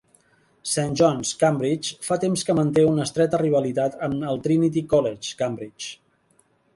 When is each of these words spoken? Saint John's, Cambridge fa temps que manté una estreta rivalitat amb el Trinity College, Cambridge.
Saint 0.69 0.95
John's, 1.01 1.33
Cambridge 1.41 1.91
fa 2.07 2.17
temps 2.23 2.43
que 2.47 2.55
manté 2.59 2.85
una 2.93 3.05
estreta 3.09 3.41
rivalitat 3.43 3.99
amb 4.07 4.25
el 4.31 4.41
Trinity 4.49 4.83
College, 4.95 5.37
Cambridge. 5.43 5.93